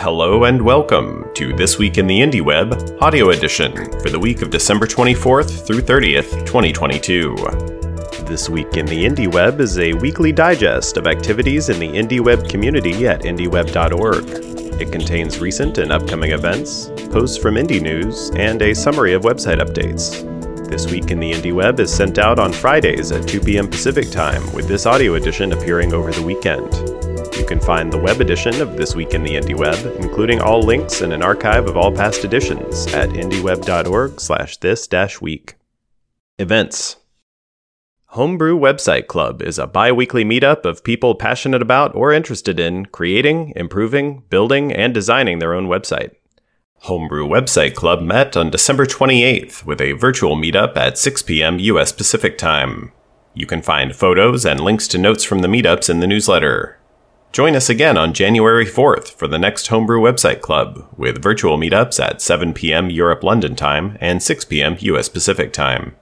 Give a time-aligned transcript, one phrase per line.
[0.00, 4.42] Hello and welcome to This Week in the Indie Web audio edition for the week
[4.42, 7.34] of December 24th through 30th, 2022.
[8.24, 12.20] This Week in the Indie Web is a weekly digest of activities in the Indie
[12.20, 14.80] Web community at indieweb.org.
[14.80, 19.58] It contains recent and upcoming events, posts from Indie News, and a summary of website
[19.58, 20.24] updates.
[20.68, 23.66] This Week in the Indie Web is sent out on Fridays at 2 p.m.
[23.66, 27.07] Pacific Time, with this audio edition appearing over the weekend.
[27.48, 30.60] You can find the web edition of This Week in the Indie Web, including all
[30.60, 34.86] links and an archive of all past editions at indieweb.org slash this
[35.22, 35.54] week.
[36.38, 36.96] Events
[38.08, 42.84] Homebrew Website Club is a bi weekly meetup of people passionate about or interested in
[42.84, 46.10] creating, improving, building, and designing their own website.
[46.80, 51.58] Homebrew Website Club met on December 28th with a virtual meetup at 6 p.m.
[51.60, 51.92] U.S.
[51.92, 52.92] Pacific Time.
[53.32, 56.77] You can find photos and links to notes from the meetups in the newsletter.
[57.30, 62.02] Join us again on January 4th for the next Homebrew Website Club, with virtual meetups
[62.02, 62.90] at 7 p.m.
[62.90, 64.76] Europe London time and 6 p.m.
[64.80, 65.08] U.S.
[65.08, 65.94] Pacific time.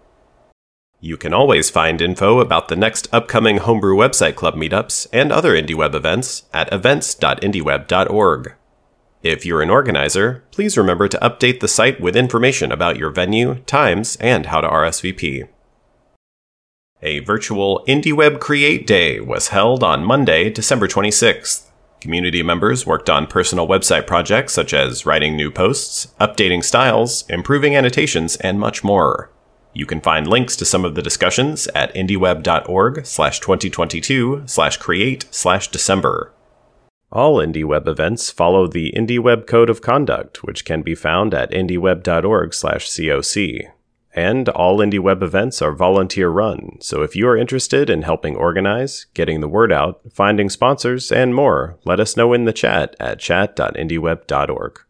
[1.01, 5.53] You can always find info about the next upcoming Homebrew Website Club meetups and other
[5.55, 8.55] IndieWeb events at events.indieweb.org.
[9.23, 13.57] If you're an organizer, please remember to update the site with information about your venue,
[13.67, 15.49] times, and how to RSVP.
[17.07, 21.71] A virtual IndieWeb Create Day was held on Monday, December 26th.
[22.01, 27.77] Community members worked on personal website projects such as writing new posts, updating styles, improving
[27.77, 29.31] annotations, and much more.
[29.73, 35.27] You can find links to some of the discussions at indieweb.org slash 2022 slash create
[35.31, 36.33] slash December.
[37.13, 43.76] All IndieWeb events follow the IndieWeb Code of Conduct, which can be found at indieweb.org/coc.
[44.17, 49.05] And all IndieWeb events are volunteer run, so if you are interested in helping organize,
[49.13, 53.19] getting the word out, finding sponsors, and more, let us know in the chat at
[53.19, 54.81] chat.indieweb.org.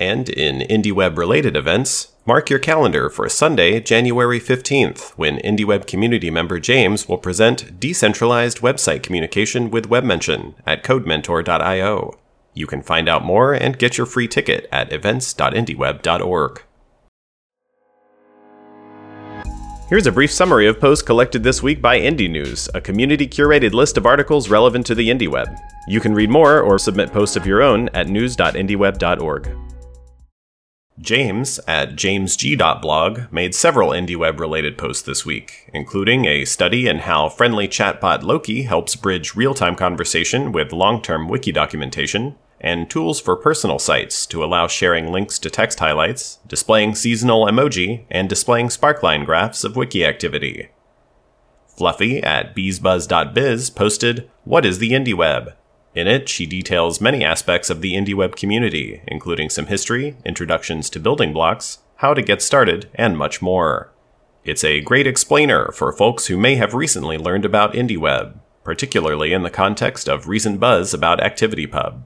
[0.00, 6.30] And in IndieWeb related events, Mark your calendar for Sunday, January 15th, when IndieWeb community
[6.30, 12.18] member James will present Decentralized Website Communication with WebMention at codementor.io.
[12.52, 16.62] You can find out more and get your free ticket at events.indieweb.org.
[19.90, 23.72] Here's a brief summary of posts collected this week by Indie News, a community curated
[23.72, 25.48] list of articles relevant to the indie web.
[25.88, 29.50] You can read more or submit posts of your own at news.indieweb.org.
[31.00, 37.28] James at jamesg.blog made several IndieWeb related posts this week, including a study in how
[37.28, 43.20] friendly chatbot Loqi helps bridge real time conversation with long term wiki documentation, and tools
[43.20, 48.68] for personal sites to allow sharing links to text highlights, displaying seasonal emoji, and displaying
[48.68, 50.68] sparkline graphs of wiki activity.
[51.66, 55.54] Fluffy at beesbuzz.biz posted, What is the IndieWeb?
[55.94, 61.00] In it, she details many aspects of the IndieWeb community, including some history, introductions to
[61.00, 63.92] building blocks, how to get started, and much more.
[64.44, 69.42] It's a great explainer for folks who may have recently learned about IndieWeb, particularly in
[69.42, 72.02] the context of recent buzz about ActivityPub.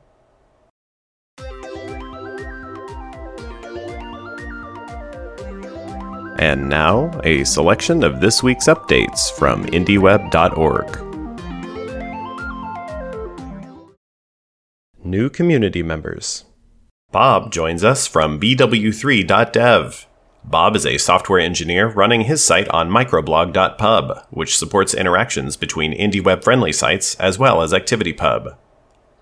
[6.38, 11.14] And now, a selection of this week's updates from IndieWeb.org.
[15.04, 16.44] New community members.
[17.12, 20.06] Bob joins us from BW3.dev.
[20.44, 26.42] Bob is a software engineer running his site on microblog.pub, which supports interactions between IndieWeb
[26.42, 28.56] friendly sites as well as ActivityPub.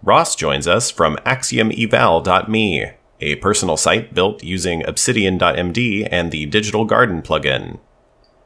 [0.03, 2.91] Ross joins us from axiomeval.me,
[3.23, 7.79] a personal site built using obsidian.md and the Digital Garden plugin.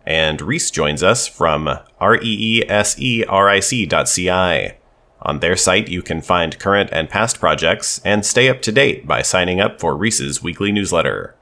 [0.05, 2.87] And Reese joins us from reeseric.ci
[5.27, 9.07] on their site, you can find current and past projects and stay up to date
[9.09, 11.35] by signing up for Reese's weekly newsletter.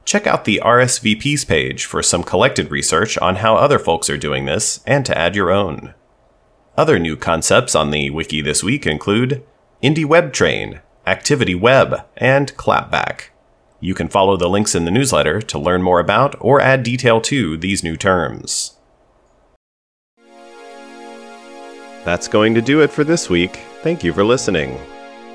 [0.07, 4.47] Check out the RSVPs page for some collected research on how other folks are doing
[4.47, 5.93] this and to add your own.
[6.79, 9.45] Other new concepts on the wiki this week include
[9.83, 13.25] Indie Web Train, Activity Web, and Clapback.
[13.81, 17.21] You can follow the links in the newsletter to learn more about or add detail
[17.21, 18.78] to these new terms.
[22.09, 23.61] That's going to do it for this week.
[23.83, 24.81] Thank you for listening.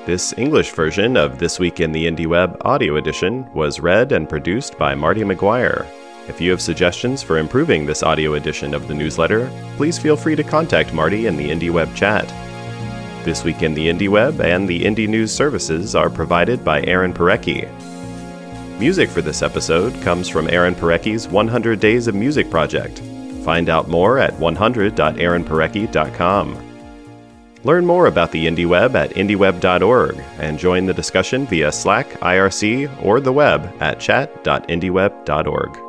[0.06, 4.28] This English version of This Week in the Indie Web audio edition was read and
[4.28, 5.86] produced by Marty McGuire.
[6.26, 10.34] If you have suggestions for improving this audio edition of the newsletter, please feel free
[10.34, 12.26] to contact Marty in the Indie Web chat.
[13.24, 17.14] This Week in the Indie Web and the Indie News services are provided by Aaron
[17.14, 17.70] Parecki.
[18.80, 23.00] Music for this episode comes from Aaron Parecki's 100 Days of Music project.
[23.44, 26.70] Find out more at 100.aaronparecki.com.
[27.64, 33.20] Learn more about the IndieWeb at indieweb.org and join the discussion via Slack, IRC, or
[33.20, 35.83] the web at chat.indieweb.org.